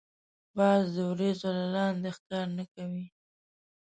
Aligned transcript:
باز 0.55 0.83
د 0.95 0.97
وریځو 1.09 1.49
له 1.59 1.65
لاندی 1.75 2.11
ښکار 2.17 2.47
نه 2.57 2.65
کوي 2.73 3.05